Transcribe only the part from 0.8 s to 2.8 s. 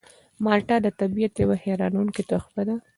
د طبیعت یوه حیرانوونکې تحفه ده.